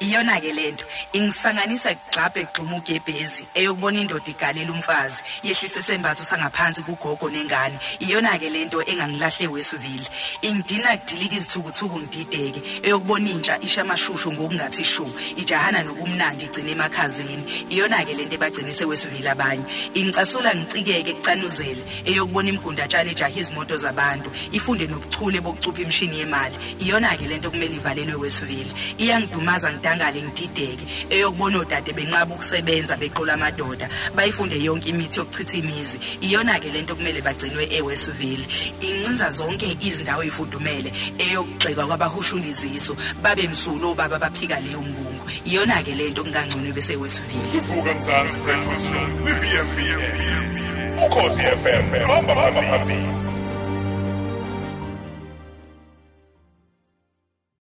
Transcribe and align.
iyona 0.00 0.40
ke 0.40 0.52
lento 0.52 0.84
ingisanganisa 1.12 1.94
kugxabhe 1.94 2.40
egxuma 2.40 2.76
ugebhezi 2.76 3.46
eyokubona 3.54 4.00
indoda 4.00 4.30
igalela 4.30 4.72
umfazi 4.72 5.22
yehlisa 5.42 5.80
isembatho 5.80 6.24
sangaphansi 6.24 6.82
kugogo 6.82 7.30
nengane. 7.30 7.78
Iyona 8.00 8.38
ke 8.38 8.48
lento 8.50 8.82
engangilahle 8.82 9.46
wesivile 9.48 10.06
ingidina 10.42 10.96
kudilika 10.96 11.36
izithukuthuku 11.36 11.98
ngidideke 12.00 12.60
eyokubona 12.82 13.30
intsha 13.30 13.58
isha 13.60 13.82
amashushu 13.82 14.32
ngokungathi 14.32 14.84
shu 14.84 15.06
ijahana 15.36 15.82
nobumnandi 15.82 16.44
igcina 16.44 16.70
emakhazeni. 16.70 17.44
Iyona 17.70 18.04
ke 18.04 18.14
lento 18.14 18.34
ebagcinise 18.34 18.84
wesivile 18.84 19.30
abanye. 19.30 19.64
Ingicasula 19.94 20.54
ngicikeke 20.54 21.12
kucanuzele 21.12 21.82
eyokubona 22.04 22.48
imgundatshana 22.48 23.10
ejaha 23.10 23.38
izimoto 23.40 23.76
zabantu 23.76 24.30
ifunde 24.52 24.86
nobuchule 24.86 25.40
bokucupha 25.40 25.82
imishini 25.82 26.18
yemali. 26.18 26.56
Iyona 26.80 27.16
ke 27.16 27.26
lento 27.26 27.50
kumele 27.50 27.74
ivalelwe 27.74 28.14
wesivile 28.14 28.72
iyangidumaza 28.98 29.70
ngidangale 29.84 30.22
ngidideke 30.22 30.86
eyokubona 31.10 31.58
odade 31.58 31.92
benqaba 31.92 32.34
ukusebenza 32.34 32.96
beqola 32.96 33.34
amadoda 33.34 33.88
bayifunde 34.16 34.56
yonke 34.56 34.88
imithi 34.88 35.18
yokuchitha 35.20 35.56
imizi. 35.58 35.98
Iyona 36.20 36.58
ke 36.60 36.70
lento 36.72 36.96
kumele 36.96 37.20
bagcinwe 37.20 37.68
ewesivile 37.70 38.44
incinza 38.80 39.30
zonke 39.30 39.76
izindawo 39.80 40.22
ezifudumele 40.22 40.92
eyokugxeka 41.18 41.86
kwabahushuliziso 41.86 42.96
babe 43.22 43.48
msulo 43.48 43.90
obaba 43.92 44.18
baphika 44.18 44.60
leyo 44.60 44.80
mbungu. 44.80 45.28
Iyona 45.44 45.82
ke 45.82 45.94
lento 45.94 46.24
kungangcono 46.24 46.72
bese 46.72 46.96
wesivile 46.96 47.60
Vuka 47.68 47.94
Mzansi 47.94 48.38
Breakfast 48.40 48.84
Show 48.88 49.24
with 49.24 49.38
VMBM. 49.42 50.02
Ukhosi 51.04 51.42
FM 51.42 52.06
hamba 52.06 52.34
phambili. 52.34 53.33